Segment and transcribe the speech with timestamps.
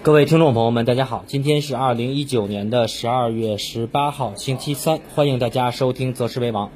[0.00, 6.68] 各位听众朋友们，大家好，今天是二零一九年的十二月十八号，星期三，欢迎大家收听《择时为王》。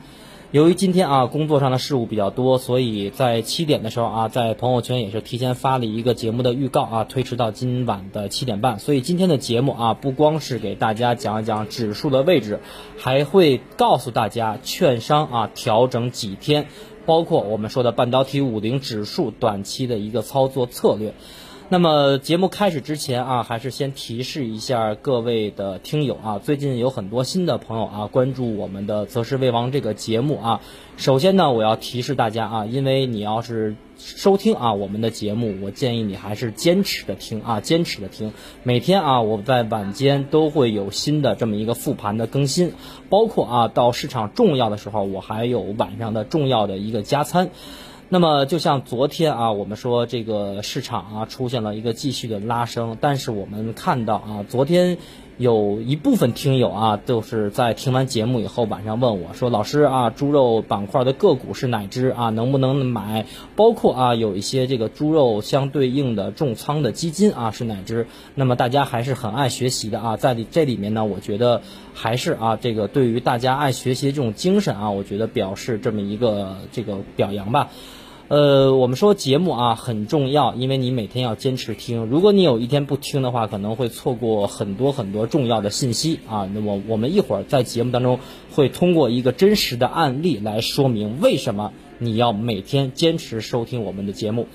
[0.51, 8.81] 由于今天啊工作上的事务比较多，所以在七点的时候啊，在朋友圈也是提前发了一个节目的预告啊，推迟到今晚的七点半。
[8.81, 12.59] 所以今天的节目啊，不光是给大家讲一讲指数的位置，
[12.99, 16.67] 还会告诉大家券商啊调整几天，
[17.07, 21.15] 包括我们说的半导体五零指数短期的一个操作策略。
[21.73, 30.61] 那么节目开始之前啊，还是先提示一下各位的听友啊，最近有很多新的朋友啊关注我们的《择时为王》这个节目啊。
[30.99, 38.35] 首先呢，我要提示大家啊，因为你要是收听啊我们的节目，我建议你还是坚持的听啊，坚持的听。
[38.65, 42.75] 每天啊，我在晚间都会有新的这么一个复盘的更新，
[43.09, 47.49] 包括啊到市场重要的时候，我还有晚上的重要的一个加餐。
[48.13, 54.99] 那么就像昨天啊，我们说这个市场啊出现了一个继续的拉升，但是我们看到啊，昨天
[55.39, 62.29] 有一部分听友啊，就是在听完节目以后晚上问我说：“老师啊，猪肉板块的个股是哪只啊？
[62.29, 63.25] 能不能买？
[63.57, 71.63] 包括啊，有一些这个猪肉相对应的重仓的基金啊是哪只？”那么大家还是很爱学习的啊，在这里面呢，我觉得
[71.95, 77.71] 还是啊，这个对于大家爱学习这种精神啊，我觉得表示这么一个这个表扬吧。
[78.33, 82.07] 呃，我们说节目啊很重要，因为你每天要坚持听。
[82.07, 86.49] 如果你有一天不听的话，可能会错过很多很多重要的信息啊。
[86.55, 94.47] 那么我们一会儿在节目当中会通过一个真实的案例来说明为什么你要每天坚持收听我们的节目。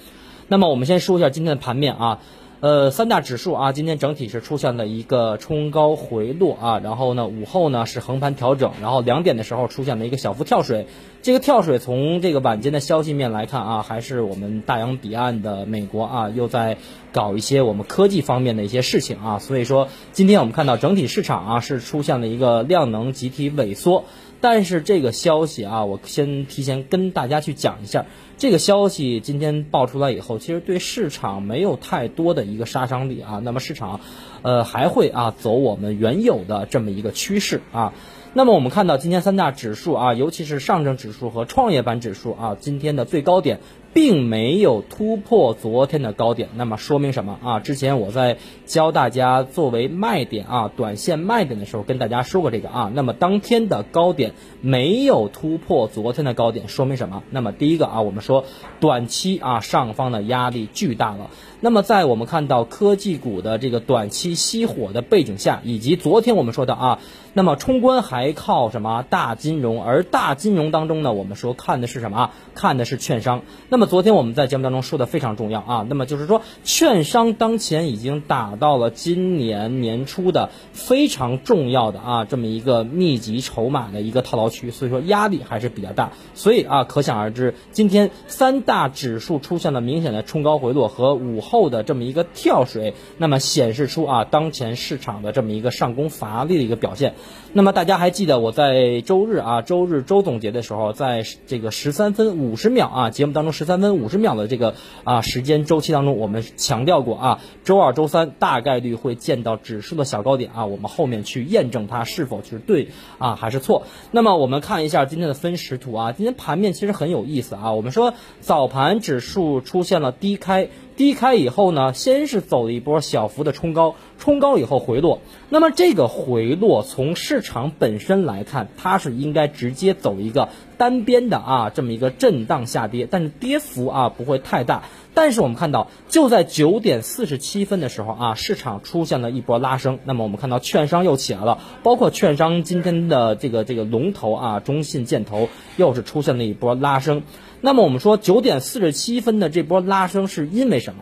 [0.48, 2.20] 那么我们先说一下今天的盘面啊。
[2.60, 10.88] 呃，三大指数啊，今天整体是出现了一个冲高回落啊，然后呢，午后呢是横盘调整，然后两点的时候出现了一个小幅跳水。
[11.22, 16.78] 这个跳水从这个晚间的消息面来看啊，还是我们大洋彼岸的美国啊，又在
[17.12, 24.06] 搞一些我们科技方面的一些事情啊，所以说今天我们看到整体市场啊是出现了一个量能集体萎缩。
[24.40, 28.06] 但是这个消息啊，我先提前跟大家去讲一下，
[28.38, 33.42] 这个消息今天爆出来以后，其实对市场没有太多的一个杀伤力啊。
[33.44, 34.00] 那么市场，
[34.44, 37.94] 呃，还会啊走我们原有的这么一个趋势啊。
[38.34, 43.60] 那么我们看到今天三大指数啊，尤其是上证指数和创业板指数啊，今天的最高点。
[43.94, 47.60] 并没有突破昨天的高点，那么说明什么啊？
[47.60, 52.92] 之前我在教大家作为卖点啊，短线卖点的时候跟大家说过这个啊。
[52.94, 57.24] 那么当天的高点没有突破昨天的高点，说明什么？
[57.32, 58.46] 那么第一个啊，我们说
[58.80, 61.30] 短期啊上方的压力巨大了。
[61.60, 67.00] 那么在我们看到科技股的这个短期熄火的背景下，以及昨天我们说的啊，
[67.34, 69.84] 那么冲关还靠什么大金融？
[69.84, 72.30] 而大金融当中呢，我们说看的是什么？
[72.54, 73.42] 看的是券商。
[73.78, 86.14] 那么昨天我们在节目当中说的非常重要啊，那么就是说，券商当前已经打到了今年年初的非常重要的啊这么一个密集筹码的一个套牢区，所以说压力还是比较大。
[86.34, 97.14] 所以啊，可想而知，今天三大指数出现了明显的冲高回落和午后的这么一个跳水，那么显示出啊当前市场的这么一个上攻乏力的一个表现。
[97.54, 103.78] 那么大家还记得我在周日啊周日周总结的时候，在这个十三分五十秒啊节目当中十三。
[103.78, 113.84] 分五十秒的这个啊时间周期当中，我们强调过啊，周二、周三大概率会见到指数的小高点啊，我们后面去验证它是否是对啊还是错。
[114.10, 120.70] 那么我们看一下今天的分时图啊，今天盘面其实很有意思啊，我们说早盘指数出现了低开。
[120.98, 125.22] 低开以后呢，先是走了一波小幅的冲高，冲高以后回落。
[125.48, 134.84] 那么这个回落从市场本身来看，它是应该直接走一个单边的啊这么一个震荡下跌，但是跌幅啊不会太大。
[135.18, 139.98] 但是我们看到，就在九点四十七分的时候啊，市场出现了一波拉升。
[140.04, 147.24] 那么我们看到券商又起来了，包括券商今天的这个这个龙头啊，中信建投又是出现了一波拉升。
[147.62, 151.02] 那么我们说九点四十七分的这波拉升是因为什么？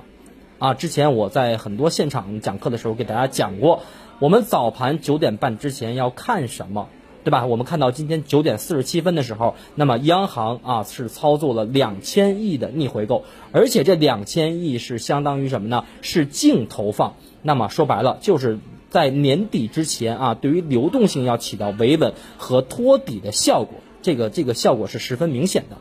[0.60, 3.82] 啊，之前我在很多现场讲课的时候给大家讲过，
[4.20, 6.88] 我们早盘九点半之前要看什么，
[7.26, 7.46] 对吧？
[7.48, 15.86] 我们看到今天九点四十七分的时候，那么央行啊是操作了两千亿的逆回购，而且这两千亿是相当于什么呢？
[16.04, 17.16] 是净投放。
[17.42, 18.60] 那么说白了，就是
[18.92, 25.78] 在年底之前啊，对于流动性要起到维稳和托底的效果，这个这个效果是十分明显的。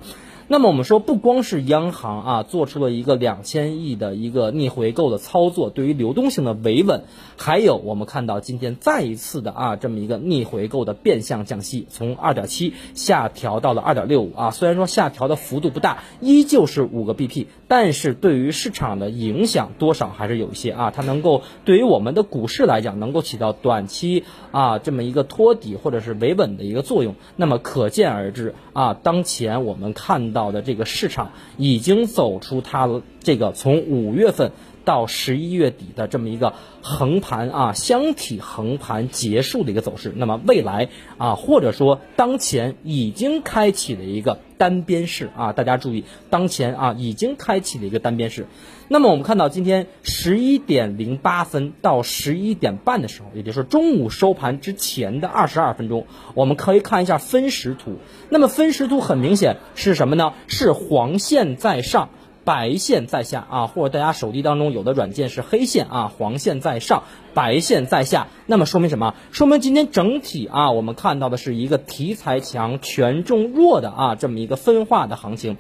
[0.47, 7.05] 那么我们说，不光是央行啊做出了一个两千亿的一个逆回购的操作，对于流动性的维稳，
[7.39, 14.51] 还有我们看到今天再一次的啊这么一个逆回购的变相降息，从二点七下调到了二点六五啊。
[14.51, 20.91] 虽然说下调的幅度不大，依旧是五个 BP，但是对于市场的影响多少还是有一些啊。
[20.91, 27.15] 它能够对于我们的股市来讲，能够起到短期啊这么一个托底或者是维稳的一个作用。
[27.37, 30.35] 那么可见而知啊，当前我们看。
[30.35, 32.89] 到的这个市场已经走出它
[33.21, 34.51] 这个从五月份
[34.85, 40.89] 到十一月底的这么一个横盘啊箱体横盘结束的一个走势，那么未来
[41.19, 48.47] 啊或者说当前已经开启了一个单边市啊，大家注意，当前啊已经开启了一个单边市。
[48.89, 57.97] 那么我们看到今天十一点零八分到十一点半的时候，也就是中午收盘之前的二十二分钟，我们可以看一下分时图。
[58.29, 60.35] 那么分时图很明显是什么呢？
[60.49, 62.11] 是黄线在上，
[62.45, 68.29] 白线在下啊，或者大家手机当中有的软件是黑线啊，黄线在上，白线在下。
[68.47, 69.15] 那么说明什么？
[69.33, 75.57] 说明今天整体啊，我们看到的是一个题材强、权重弱的啊这么一个分化的行情。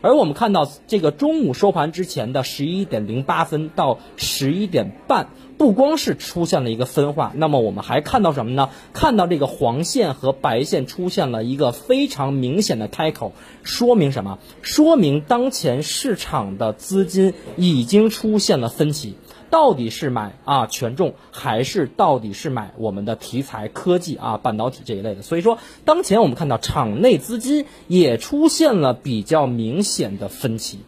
[0.00, 8.70] 而我们看到这个中午收盘之前的十一点零八分到十一点半，不光是出现了一个分化，那么我们还看到什么呢？
[8.92, 13.32] 看到这个黄线和白线出现了一个非常明显的开口，
[13.64, 14.38] 说明什么？
[14.62, 19.16] 说明当前市场的资金已经出现了分歧。
[19.50, 25.22] 到底是买啊权重，还是到底是买我们的题材科技啊半导体这一类的？
[25.22, 30.80] 所以说，当前我们看到场内资金也出现了比较明显的分歧。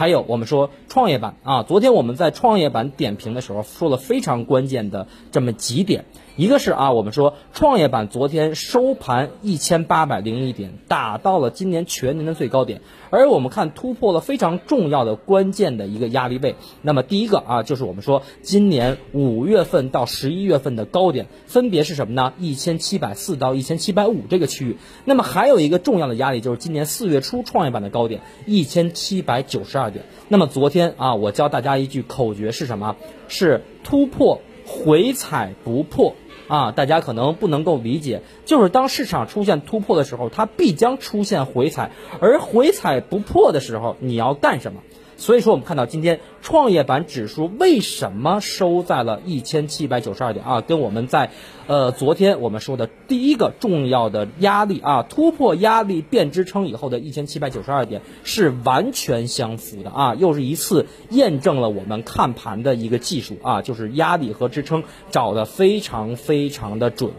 [0.00, 6.06] 还有我们说创业板啊，昨天我们在创业板点评的时候说了非常关键的这么几点。
[6.40, 16.54] 一个是啊，我们说创业板昨天收盘一千八百零一点，打到了今年全年的最高点，而我们看突破了非常重要的关键的一个压力位。
[16.80, 22.32] 那么第一个啊，就是我们说今年五月份到十一月份的高点分别是什么呢？
[22.38, 24.78] 一千七百四到一千七百五这个区域。
[25.04, 30.06] 那么还有一个重要的压力就是今年四月初创业板的高点一千七百九十二点。
[30.28, 32.96] 那么昨天啊，我教大家一句口诀是什么？
[33.28, 36.14] 是突破回踩不破。
[36.50, 44.80] 啊，大家可能不能够理解，就是当市场出现突破的时候，它必将出现回踩，而回踩不破的时候，你要干什么？
[45.20, 50.62] 所以说，我们看到今天创业板指数为什么收在了一千七百九十二点啊？
[50.62, 51.30] 跟我们在，
[51.66, 67.10] 呃，昨天我们说的第一个重要的压力啊，突破压力变支撑以后的一千七百九十二点是完全相符的啊，又是一次验证了我们看盘的一个技术啊，就是压力和支撑找的非常非常的准。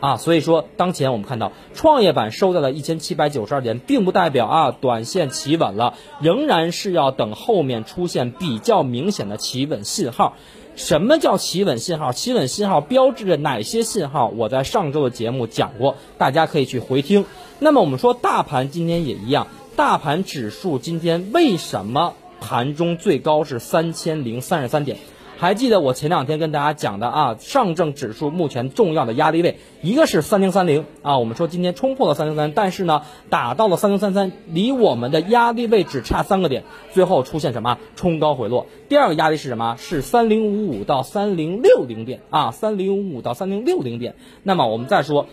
[0.00, 10.34] 啊，所以说当前我们看到创业板收在了一千七百九十二点，并不代表啊短线企稳了，仍然是要等后面出现比较明显的企稳信号。
[10.76, 12.12] 什么叫企稳信号？
[12.12, 14.28] 企稳信号标志着哪些信号？
[14.28, 17.26] 我在上周的节目讲过，大家可以去回听。
[17.58, 24.96] 那么我们说大盘今天也一样，大盘指数今天为什么盘中最高是三千零三十三点？
[25.40, 38.66] 还记得我前两天跟大家讲的啊，上证指数目前重要的压力位，一个是三零三零啊，我们说今天冲破了三零三，但是呢，打到了三零三三，离我们的压力位只差三个点，最后出现什么冲高回落。
[38.90, 39.76] 第二个压力是什么？
[39.78, 44.16] 是三零五五到三零六零点啊，三零五五到三零六零点。
[44.42, 45.26] 那么我们再说。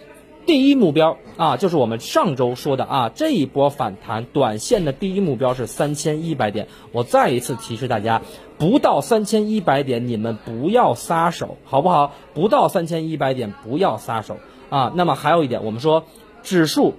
[0.48, 6.70] 第一目标啊，就是我们上周说的啊，这一波反弹短线的第一目标是三千一百点。
[6.94, 8.22] 我再一次提示大家，
[8.58, 12.14] 不到三千一百点，你们不要撒手，好不好？
[12.34, 14.38] 不到三千一百点，不要撒手
[14.70, 14.94] 啊。
[14.96, 16.06] 那么还有一点，我们说
[16.44, 16.94] 指数。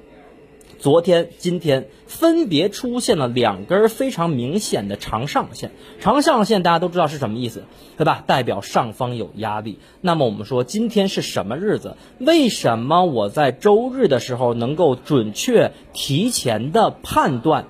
[0.78, 7.64] 昨天、今天分别出现了两根非常明显的长上线，长上线大家都知道是什么意思，
[7.96, 8.22] 对吧？
[8.26, 9.80] 代表上方有压力。
[10.00, 11.96] 那么我们说今天是什么日子？
[12.20, 17.66] 为什么我在周日的时候能够准确提前的判断，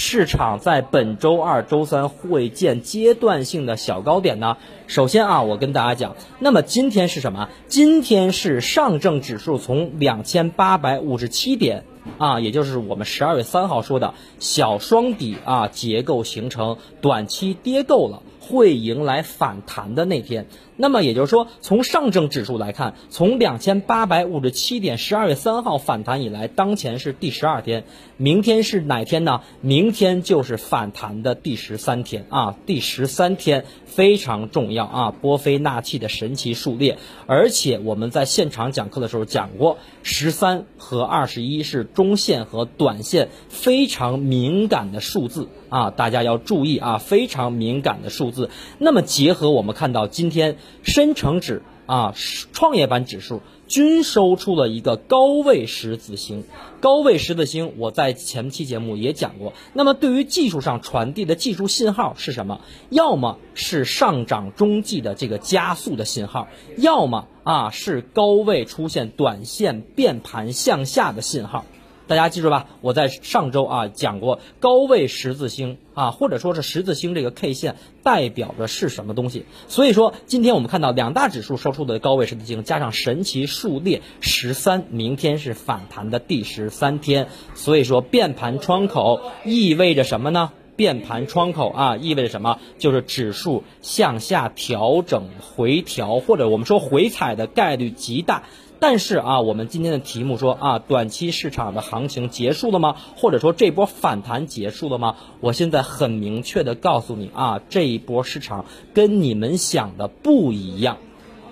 [0.00, 4.56] 市场在本周二、周三会见阶段性的小高点呢？
[4.86, 7.48] 首先啊，我跟大家讲，那么今天是什么？
[7.66, 11.82] 今天是上证指数从两千八百五十七点。
[12.16, 20.46] 啊，也就是我们十二月三号说的小双底啊结构形成，短期跌够了，会迎来反弹的那天。
[20.80, 27.82] 那么也就是说，从上证指数来看，从两千八百五十七点十二月三号反弹以来，当前是第十二天，
[28.16, 29.40] 明天是哪天呢？
[29.60, 32.56] 明天就是反弹的第十三天啊！
[32.64, 35.10] 第十三天非常重要啊！
[35.10, 48.48] 波菲纳契的神奇数列，而且我们在现场讲课的时候讲过，十三和二十一是中线和短线非常敏感的数字啊，大家要注意啊，非常敏感的数字。
[48.78, 50.56] 那么结合我们看到今天。
[50.82, 52.14] 深成指啊，
[52.52, 56.44] 创业板指数均收出了一个高位十字星。
[56.80, 59.52] 高位十字星，我在前期节目也讲过。
[59.72, 62.60] 那么对于技术上传递的技术信号是什么？
[62.90, 71.64] 要么是上涨中继的这个加速的信号，要么啊是高位出现短线变盘向下的信号。
[72.08, 79.44] 大家记住吧，我在上周啊讲过高位十字星啊，或者说是十字星这个 K 线代表的是什么东西。
[79.68, 87.28] 所以说，今天我们看到两大指数收出的高位十字星，加上神奇数列十三，明天是反弹的第十三天。
[87.54, 90.52] 所以说，变盘窗口意味着什么呢？
[90.76, 92.58] 变盘窗口啊，意味着什么？
[92.78, 98.44] 就是指数向下调整、回调，或者我们说回踩的概率极大。
[98.80, 102.96] 但是啊，我们今天的题目说啊，短期市场的行情结束了吗？
[103.16, 105.16] 或者说这波反弹结束了吗？
[105.40, 110.98] 我现在很明确的告诉你啊，这一波市场跟你们想的不一样。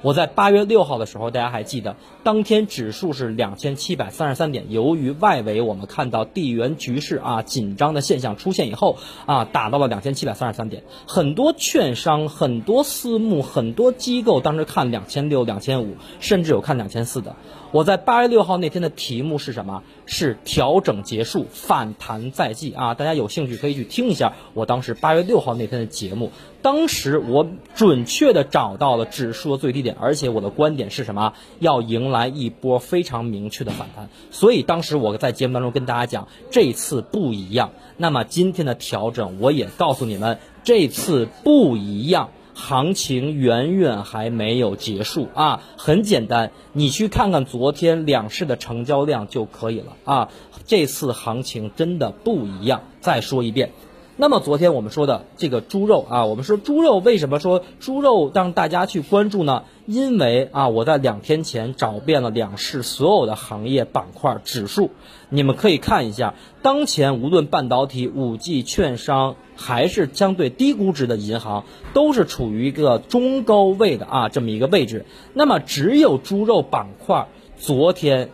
[0.02, 4.70] 我在八月六号的时候，大家还记得，当天指数是两千七百三十三点。
[4.70, 10.84] 由于外围我们看到地缘局势啊紧张的现象出现以后啊，打到了两千七百三十三点。
[11.06, 17.34] 很多券商、很多私募、很多机构当时看两千六、两千五，甚至有看两千四的。
[17.72, 19.82] 我在八月六号那天的题目是什么？
[20.06, 22.94] 是调整结束，反弹在即啊！
[22.94, 26.30] 大家有兴趣可以去听一下我当时八月六号那天的节目。
[26.66, 27.46] 当时我
[27.76, 31.34] 准确的找到了指数的最低点，而且我的观点是什么？
[31.60, 34.08] 要迎来一波非常明确的反弹。
[34.32, 37.70] 所以当时我在节目当中跟大家讲，这次不一样。
[37.96, 42.30] 那么今天的调整，我也告诉你们，这次不一样。
[42.54, 45.62] 行情远远还没有结束啊！
[45.76, 50.30] 很简单，你去看看昨天两市的成交量就可以了啊！
[50.66, 52.82] 这次行情真的不一样。
[53.00, 53.70] 再说一遍。
[54.18, 59.64] 那么昨天我们说的这个猪肉啊，我们说猪肉为什么说猪肉让大家去关注呢？
[59.84, 64.90] 因为啊，我在两天前找遍了两市所有的行业板块指数，
[65.28, 66.32] 你们可以看一下，
[66.62, 75.04] 当前无论半导体、五 G、券商，还是相对低估值的银行，都是处于一个中高位的啊这么一个位置。
[75.34, 78.30] 那么只有猪肉板块昨天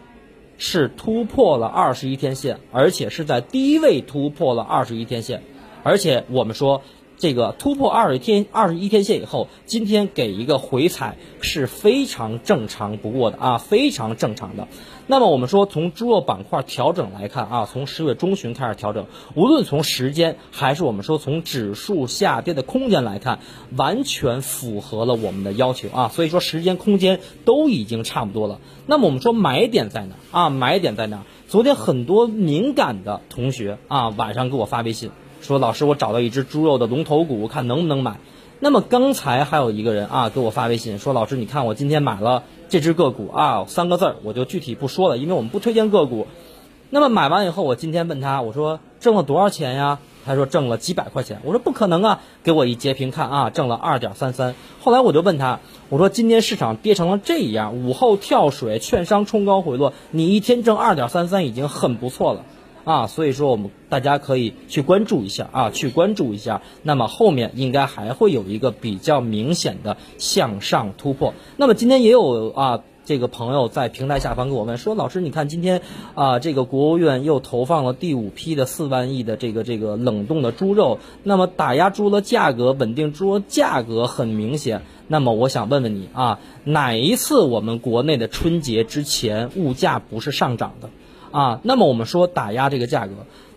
[0.59, 5.43] 是突破了二十一天线，而且是在低位突破了二十一天线。
[5.83, 6.83] 而且我们说，
[7.19, 14.67] 这个突破二十天、二十一天线以后，今天给一个回踩是非常正常不过的啊，非常正常的。
[15.09, 23.41] 那么我们说，从猪肉板块调整来看啊，从十月中旬开始调整，无论从时间还是我们说从指数下跌的空间来看，
[23.77, 26.09] 完全符合了我们的要求啊。
[26.09, 28.61] 所以说时间、空间都已经差不多了。
[28.87, 30.49] 那么我们说买点在哪啊？
[30.51, 31.25] 买点在哪？
[31.49, 35.11] 昨天很多敏感的同学啊，晚上给我发微信。
[35.43, 38.19] 说老师，我找到一只猪肉的龙头股，看能不能买。
[38.61, 46.29] 那么刚才还有一个人啊，给我发微信说，老师，你看我今天买了这只个股啊，三个字儿，我就具体不说了，因为我们不推荐个股。
[46.91, 49.99] 那么买完以后，我今天问他，我说挣了多少钱呀？
[50.25, 51.41] 他说挣了几百块钱。
[51.43, 54.55] 我说不可能啊，给我一截屏看啊，挣了二点三三。
[54.81, 55.59] 后来我就问他，
[55.89, 62.45] 我说今天市场跌成了这样，午后跳水，券商冲高回落，你一天挣二点三三已经很不错了。
[62.85, 66.63] 啊，所以说我们大家可以去关注一下啊，去关注一下。
[66.83, 71.35] 那么后面应该还会有一个比较明显的向上突破。
[71.57, 75.83] 那么今天也有啊，这个朋友在平台下方跟我问说，老师，你看今天
[76.15, 84.83] 啊，这个国务院又投放了第五批的四万亿的这个这个冷冻的猪肉，那么打压猪的价格，稳定猪肉价格很明显。
[85.09, 90.89] 那么我想问问你啊，哪一次我们国内的春节之前物价不是上涨的？
[91.33, 93.13] 啊，那么我们说打压这个价格，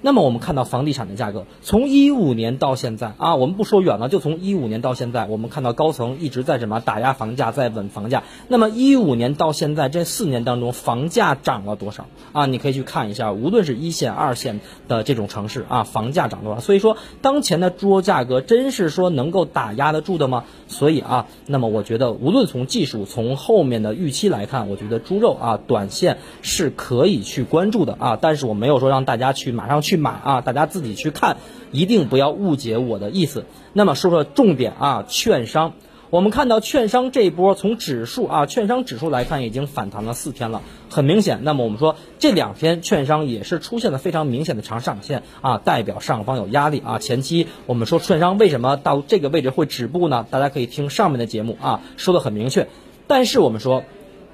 [0.06, 8.22] 那么我们看到房地产的价格，从一五年到现在啊，我们不说远了，就从一五年到现在，我们看到高层一直在什么打压房价，在稳房价。
[8.48, 12.46] 那么一五年到现在这四年当中，房价涨了多少啊？
[12.46, 16.60] 你可以去看一下，无论是一线、二线的这种城市啊，房价涨多少？
[16.60, 20.44] 所以说，当前的猪肉价格真是说能够打压得住的吗？
[20.68, 29.95] 所以啊，那么我觉得，无论从技术，从后面的预期来看，我觉得猪肉啊，短线是可以去关注的啊，但是我没有说让大家去马上去。
[29.96, 31.38] 去买啊，大家自己去看，
[31.72, 33.46] 一定不要误解我的意思。
[33.72, 35.74] 那么说说重点啊，券商。
[36.12, 41.40] 我们看到券商这一波从指数啊，券商指数来看已经反弹了四天了，很明显。
[41.44, 47.00] 那么我们说这两天券商也是出现了非常明显的长上影线啊，代表上方有压力啊。
[47.00, 50.25] 前期我们说券商为什么到这个位置会止步呢？
[50.30, 52.68] 大家可以听上面的节目啊，说的很明确。
[53.08, 53.84] 但是我们说，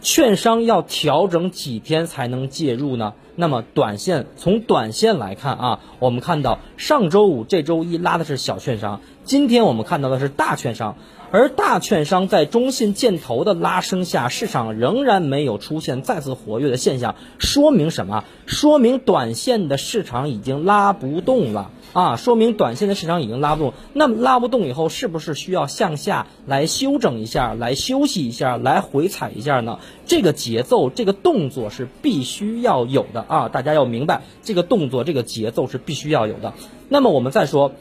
[0.02, 3.14] 券商要调整几天才能介入呢？
[3.36, 10.96] 那么短线从短线来看啊，我们看到上周五、这周一拉的是小券商，今天我们看到的是大券商。
[11.34, 18.26] 而大券商在中信建投的拉升下，市场仍然没有出现再次活跃的现象，说明什么？
[18.48, 22.16] 说明短线的市场已经拉不动了啊！
[22.16, 23.74] 说明短线的市场已经拉不动。
[23.94, 29.80] 那么拉不动以后，是不是需要向下来休整一下，来休息一下，来回踩一下呢？
[30.06, 33.50] 这个节奏，这个动作是必须要有的啊！
[33.50, 36.54] 大家要明白，这个动作，这个节奏是必须要有的。
[36.90, 37.74] 那么我们再说。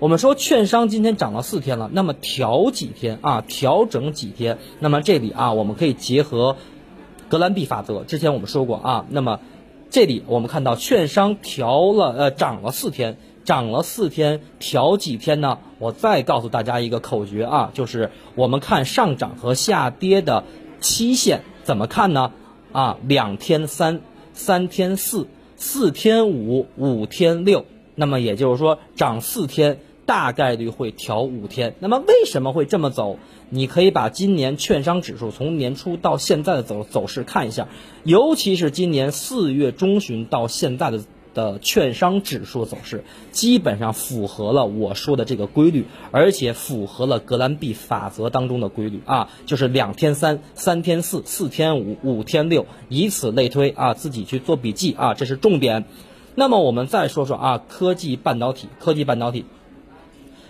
[0.00, 3.40] 我们说券商今天涨了四天了，那么调几天啊？
[3.40, 4.58] 调整几天？
[4.78, 6.54] 那么这里啊，我们可以结合
[7.28, 8.04] 格兰币法则。
[8.04, 9.40] 之前我们说过啊，那么
[9.90, 13.16] 这里我们看到券商调了呃涨了四天，
[13.48, 15.60] 涨了四天，调几天呢？
[15.78, 20.44] 我再告诉大家一个口诀啊，就是我们看上涨和下跌的
[20.80, 22.32] 期限怎么看呢？
[22.72, 24.02] 啊，两天三，
[24.34, 27.64] 三天四，四天五，五天六。
[27.94, 29.78] 那么也就是说涨四天。
[30.04, 33.18] 大概率会调五天，那么为什么会这么走？
[33.50, 37.68] 你可以把今年券商指数从年初到现在的走走势看一下，
[38.04, 41.02] 尤其是今年四月中旬到现在的
[41.38, 55.84] 的券商指数走势，基本上符合了我说的这个规律，而且符合了格兰币法则当中的规律啊，就是两天三，三天四，四天五，五天六，以此类推啊，自己去做笔记啊，这是重点。
[56.34, 59.44] 那么我们再说说啊，科技半导体，科技半导体。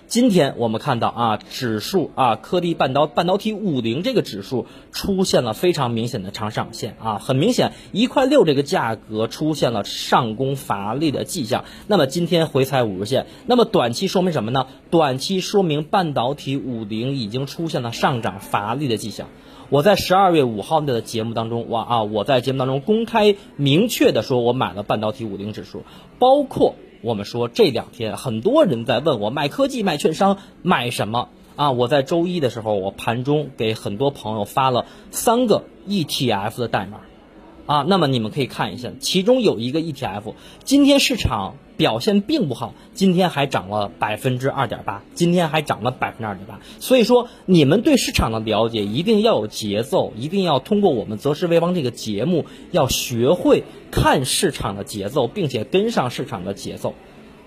[0.08, 11.66] 今天我们看到啊，指数啊，科技半导半导体五零这个指数出现了非常明显的长上影线啊，很明显一块六这个价格出现了上攻乏力的迹象。
[11.88, 14.66] 那么今天回踩五日线，那么短期说明什么呢？
[14.88, 19.28] 短期说明半导体五零已经出现了上涨乏力的迹象。
[19.68, 25.82] 我在十二月五号的节目当中，我啊，我在节目当中公开明确的说，我买了半导体五零指数，
[26.18, 26.76] 包括。
[27.00, 31.70] 我们说这两天很多人在问我买科技、买券商、买什么啊？
[31.70, 37.00] 我在周一的时候，我盘中给很多朋友发了三个 ETF 的代码，
[37.66, 41.54] 啊，那么你们可以看一下，其中有一个 ETF，今天市场。
[41.78, 46.58] 表现并不好，今天还涨了百分之二点八，今天还涨了百分之二点八。
[46.80, 53.62] 所以说，你们对市场的了解一定要有节奏，一定要通过我们择时为王这个节目，要学会
[53.92, 56.94] 看市场的节奏，并且跟上市场的节奏，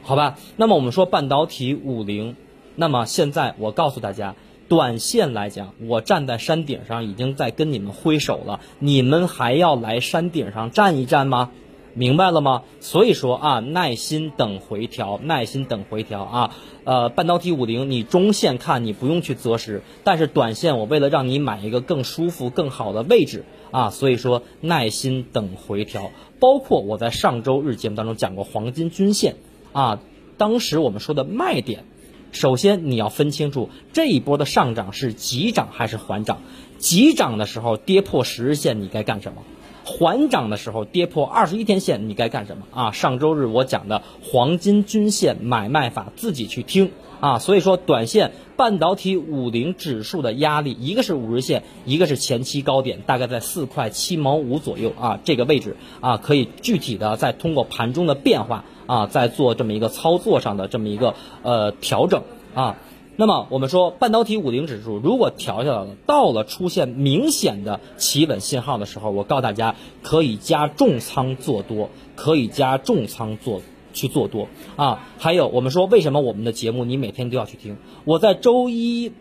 [0.02, 0.38] 好吧？
[0.56, 2.38] 那么我们说半导体五零，
[2.78, 4.36] 那么现在我告诉大家，
[4.70, 11.52] 短线来讲，我站在山顶上已经在跟你们挥手了，你们还要来山顶上站一站吗？
[11.94, 12.64] 明白了吗？
[12.80, 16.56] 所以说啊，耐心等回调，耐心等回调啊。
[16.84, 26.12] 呃，半导体五零，你中线看你不用去择时，但是短线我为了让你买一个更舒服、更好的位置啊，所以说耐心等回调。
[26.40, 29.36] 包括我在上周日节目当中讲过黄金均线
[29.74, 30.00] 啊，
[30.38, 31.86] 当时我们说的卖点，
[32.32, 36.42] 首先你要分清楚这一波的上涨是急涨还是缓涨，
[36.80, 39.44] 急涨的时候跌破十日线，你该干什么？
[39.84, 42.92] 缓涨的时候跌破二十一天线，你该干什么啊？
[42.92, 47.40] 上周日我讲的黄金均线买卖法，自己去听啊。
[47.40, 62.78] 所以说，短线半导体五零指数的压力，一个是五日线，一个是前期高点，大概在四块七毛五左右啊，这个位置啊，可以具体的再通过盘中的变化啊，再做这么一个操作上的这么一个呃调整啊。
[63.18, 73.62] 那么我们说，半导体五零指数如果调下来了，到了出现明显的企稳信号的时候，我告诉大家可以加重仓做多，可以加重仓做
[73.94, 75.08] 去做多啊。
[75.20, 77.78] 还有我们说，为什么我们的节目你每天都要去听？
[78.06, 79.12] 我在周一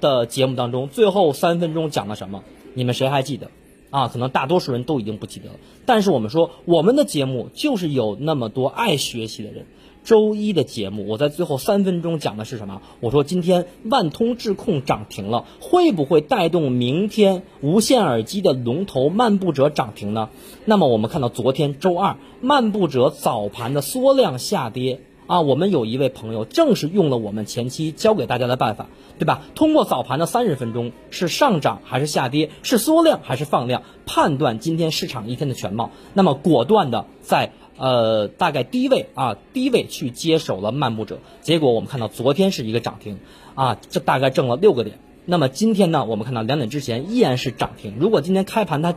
[0.00, 2.42] 的节目当中最后三分钟讲了什么？
[2.74, 3.50] 你们谁还记得？
[3.90, 5.54] 啊，可能大多数人都已经不记得了。
[5.86, 9.66] 但是我们说，我们的节目就是有那么多爱学习的人。
[10.04, 12.80] 周一的节目，我在最后三分钟讲的是什么？
[13.00, 20.30] 我说今天万通智控涨停了，会不会带动明天无线耳机的龙头漫步者涨停呢？
[20.64, 29.42] 那么我们看到昨天周二漫步者早盘的缩量下跌啊，我们有一位朋友正是用了我们前期教给大家的办法，对吧？
[29.54, 35.92] 通过早盘的三十分钟是上涨还是下跌，是缩量还是放量，判断今天市场一天的全貌。
[36.14, 43.20] 那么果断的在呃大概低位啊低位去接手了漫步者，结果我们看到昨天是一个涨停
[43.54, 44.98] 啊，这大概挣了六个点。
[45.26, 47.94] 那么今天呢，我们看到两点之前依然是涨停。
[48.00, 48.96] 如果今天开盘它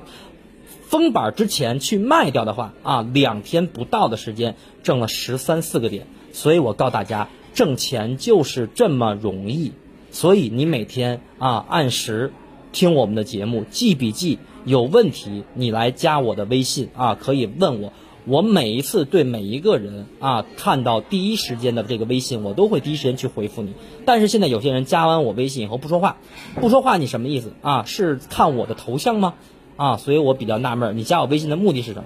[0.82, 6.08] 封板之前去卖掉的话啊，两天不到的时间挣了十三四个点。
[6.34, 9.72] 所以我告诉大家，挣钱就是这么容易。
[10.12, 12.34] 所以你每天啊按时
[12.74, 14.40] 听我们的节目，记笔记。
[14.66, 17.92] 有问题你来加我的微信啊，可以问我。
[18.26, 23.74] 我每一次对每一个人啊看到第一时间的这个微信，我都会第一时间去回复你。
[24.06, 26.16] 但是现在有些人加完我微信以后不说话，
[26.56, 27.84] 不说话你什么意思啊？
[27.84, 29.34] 是看我的头像吗？
[29.76, 32.06] 啊，所以我比较纳闷，你加我微信的目的是什么？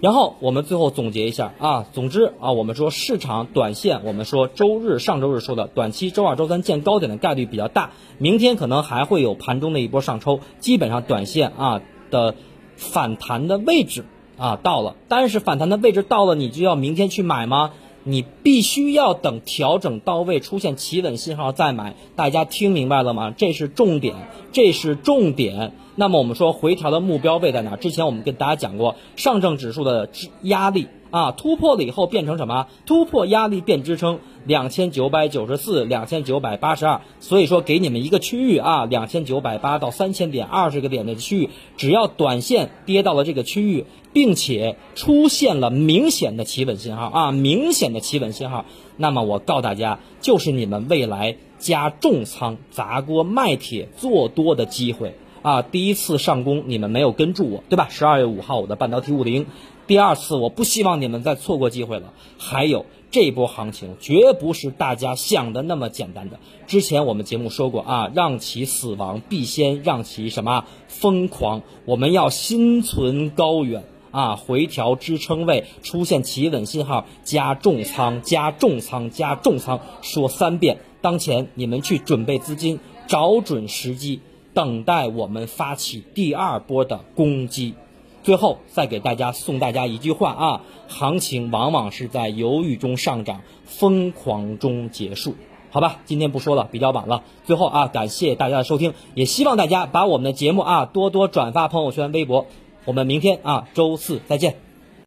[0.00, 12.34] 然后我们最后总结一下啊，总之啊，我们说市场短线，我们说周日上周日说的短期周二、周三见高点的概率比较大，明天可能还会有盘中的一波上抽，基本上短线啊的
[12.76, 14.06] 反弹的位置
[14.38, 17.72] 啊到了，但是反弹的位置到了，你就要明天去买吗？
[18.04, 21.94] 你必须要等调整到位，出现企稳信号再买。
[22.16, 23.34] 大家听明白了吗？
[23.36, 24.14] 这是重点，
[24.52, 25.72] 这是重点。
[25.96, 27.76] 那么我们说回调的目标位在哪？
[27.76, 30.08] 之前我们跟大家讲过，上证指数的
[30.42, 32.68] 压力啊突破了以后变成什么？
[32.86, 37.02] 突破压力变支撑，两千九百九十四、两千九百八十二。
[37.18, 43.84] 所以说给你们一个区域啊，两千九百八到三千点二十个点的区域，只要短线跌到了这个区域。
[44.12, 48.64] 并且出现了明显的企稳信号啊，明显的企稳信号。
[48.96, 55.62] 那么我告大家，就是你们未来加重仓砸锅卖铁做多的机会啊！
[55.62, 57.88] 第一次上攻你们没有跟住我，对吧？
[57.88, 59.46] 十二月五号我的半导体五零，
[59.86, 62.12] 第二次我不希望你们再错过机会了。
[62.36, 66.38] 还有这波行情绝不是大家想的那么简单的。
[66.66, 71.62] 之前我们节目说过啊，让其死亡必先让其什么疯狂？
[71.86, 73.84] 我们要心存高远。
[74.10, 80.78] 啊，回调支撑位出现企稳信号，加重仓，加重仓，加重仓，说三遍。
[81.00, 84.20] 当前你们去准备资金，找准时机，
[84.52, 87.74] 等待我们发起第二波的攻击。
[88.22, 95.36] 最后再给大家送大家一句话啊，行情往往是在犹豫中上涨，疯狂中结束。
[95.70, 97.22] 好吧，今天不说了，比较晚了。
[97.44, 102.46] 最后啊，感谢大家的收听，也希望大家把我们的节目啊多多转发朋友圈、微博。
[102.84, 104.69] 我们明天啊，周四再见。